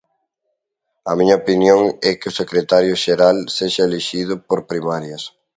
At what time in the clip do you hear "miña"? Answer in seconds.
1.19-1.39